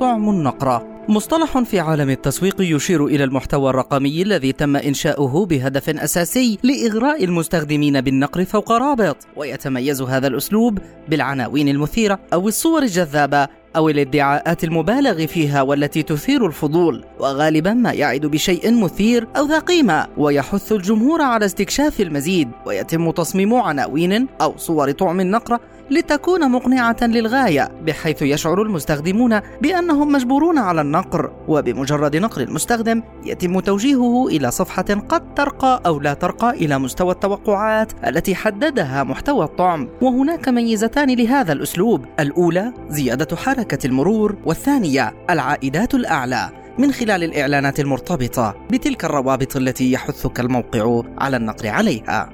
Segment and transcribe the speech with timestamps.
[0.00, 0.86] طعم النقرة.
[1.08, 8.00] مصطلح في عالم التسويق يشير إلى المحتوى الرقمي الذي تم إنشاؤه بهدف أساسي لإغراء المستخدمين
[8.00, 9.16] بالنقر فوق رابط.
[9.36, 10.78] ويتميز هذا الأسلوب
[11.08, 17.04] بالعناوين المثيرة أو الصور الجذابة أو الادعاءات المبالغ فيها والتي تثير الفضول.
[17.20, 22.48] وغالبا ما يعد بشيء مثير أو ذا قيمة ويحث الجمهور على استكشاف المزيد.
[22.66, 25.60] ويتم تصميم عناوين أو صور طعم النقرة
[25.90, 34.28] لتكون مقنعة للغاية بحيث يشعر المستخدمون بأنهم مجبورون على النقر وبمجرد نقر المستخدم يتم توجيهه
[34.28, 39.88] إلى صفحة قد ترقى أو لا ترقى إلى مستوى التوقعات التي حددها محتوى الطعم.
[40.02, 42.04] وهناك ميزتان لهذا الأسلوب.
[42.20, 46.50] الأولى زيادة حركة المرور والثانية العائدات الأعلى.
[46.78, 52.30] من خلال الإعلانات المرتبطة بتلك الروابط التي يحثك الموقع على النقر عليها.